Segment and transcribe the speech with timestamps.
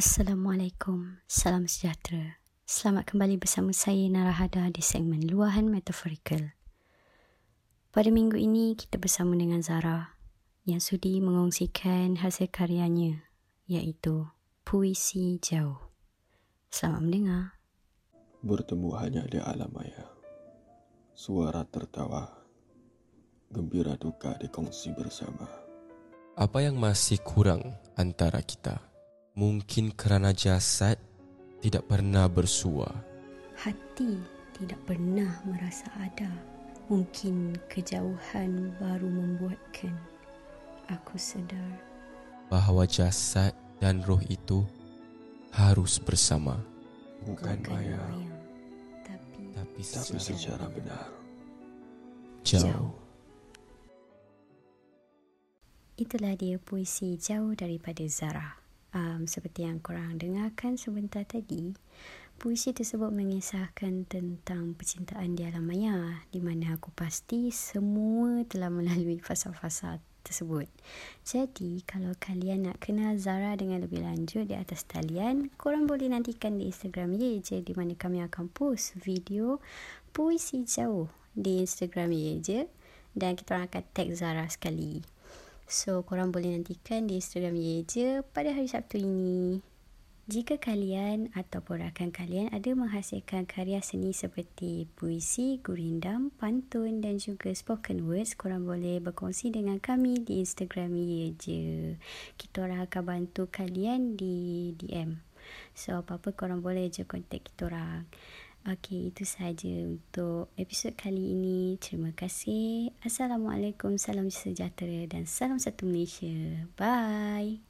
[0.00, 2.40] Assalamualaikum, salam sejahtera.
[2.64, 6.56] Selamat kembali bersama saya Narahada di segmen Luahan Metaforikal.
[7.92, 10.16] Pada minggu ini kita bersama dengan Zara
[10.64, 13.28] yang sudi mengongsikan hasil karyanya
[13.68, 14.24] iaitu
[14.64, 15.92] Puisi Jauh.
[16.72, 17.44] Selamat mendengar.
[18.40, 20.08] Bertemu hanya di alam maya.
[21.12, 22.24] Suara tertawa.
[23.52, 25.44] Gembira duka dikongsi bersama.
[26.40, 28.89] Apa yang masih kurang antara kita?
[29.38, 30.98] Mungkin kerana jasad
[31.62, 32.88] tidak pernah bersua.
[33.54, 34.18] Hati
[34.56, 36.30] tidak pernah merasa ada.
[36.90, 39.94] Mungkin kejauhan baru membuatkan
[40.90, 41.90] aku sedar
[42.50, 44.66] bahawa jasad dan roh itu
[45.54, 46.58] harus bersama.
[47.22, 48.00] Bukan maya,
[49.06, 51.06] tapi, Tapi tapi secara secara benar.
[52.42, 52.90] jauh.
[55.94, 58.59] Itulah dia puisi jauh daripada Zara.
[58.90, 61.70] Um, seperti yang korang dengarkan sebentar tadi,
[62.42, 69.22] puisi tersebut mengisahkan tentang percintaan di alam maya di mana aku pasti semua telah melalui
[69.22, 70.66] fasa-fasa tersebut.
[71.22, 76.58] Jadi, kalau kalian nak kenal Zara dengan lebih lanjut di atas talian, korang boleh nantikan
[76.58, 79.62] di Instagram Ye je di mana kami akan post video
[80.10, 82.60] puisi jauh di Instagram Ye je
[83.14, 85.19] dan kita orang akan tag Zara sekali.
[85.70, 89.62] So, korang boleh nantikan di Instagram Ye je pada hari Sabtu ini.
[90.26, 97.54] Jika kalian ataupun rakan kalian ada menghasilkan karya seni seperti puisi, gurindam, pantun dan juga
[97.54, 101.62] spoken words, korang boleh berkongsi dengan kami di Instagram Ye je.
[102.34, 105.22] Kita orang akan bantu kalian di DM.
[105.78, 108.10] So, apa-apa korang boleh je kontak kita orang.
[108.68, 111.80] Okey, itu sahaja untuk episod kali ini.
[111.80, 112.92] Terima kasih.
[113.00, 116.68] Assalamualaikum, salam sejahtera dan salam satu Malaysia.
[116.76, 117.69] Bye.